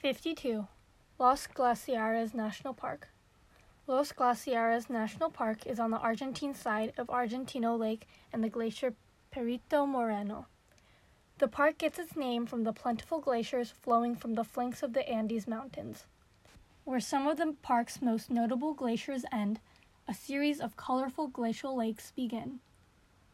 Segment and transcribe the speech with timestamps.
[0.00, 0.66] 52.
[1.18, 3.08] Los Glaciares National Park.
[3.86, 8.94] Los Glaciares National Park is on the Argentine side of Argentino Lake and the glacier
[9.30, 10.46] Perito Moreno.
[11.36, 15.06] The park gets its name from the plentiful glaciers flowing from the flanks of the
[15.06, 16.06] Andes Mountains.
[16.84, 19.60] Where some of the park's most notable glaciers end,
[20.08, 22.60] a series of colorful glacial lakes begin.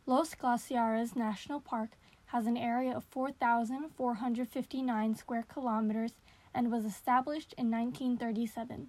[0.04, 1.90] Los Glaciares National Park
[2.30, 6.14] has an area of 4,459 square kilometers
[6.56, 8.88] and was established in 1937.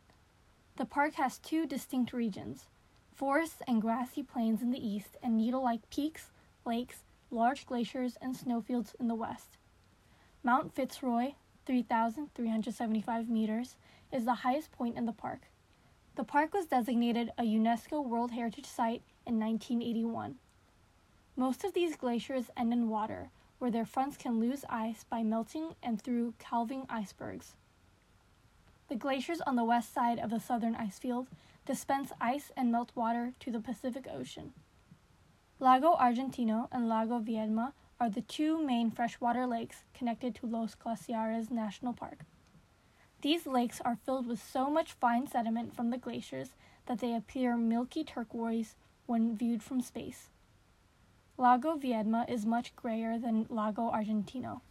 [0.77, 2.67] The park has two distinct regions
[3.17, 6.29] forests and grassy plains in the east, and needle like peaks,
[6.65, 9.57] lakes, large glaciers, and snowfields in the west.
[10.43, 11.33] Mount Fitzroy,
[11.65, 13.75] 3,375 meters,
[14.11, 15.47] is the highest point in the park.
[16.15, 20.35] The park was designated a UNESCO World Heritage Site in 1981.
[21.35, 25.73] Most of these glaciers end in water, where their fronts can lose ice by melting
[25.81, 27.55] and through calving icebergs.
[28.89, 31.27] The glaciers on the west side of the southern ice field
[31.65, 34.53] dispense ice and melt water to the Pacific Ocean.
[35.59, 41.51] Lago Argentino and Lago Viedma are the two main freshwater lakes connected to Los Glaciares
[41.51, 42.19] National Park.
[43.21, 46.51] These lakes are filled with so much fine sediment from the glaciers
[46.85, 50.29] that they appear milky turquoise when viewed from space.
[51.37, 54.61] Lago Viedma is much grayer than Lago Argentino.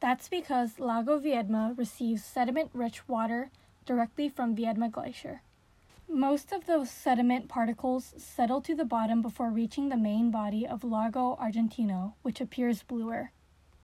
[0.00, 3.50] That's because Lago Viedma receives sediment rich water
[3.84, 5.42] directly from Viedma Glacier.
[6.08, 10.82] Most of those sediment particles settle to the bottom before reaching the main body of
[10.84, 13.30] Lago Argentino, which appears bluer.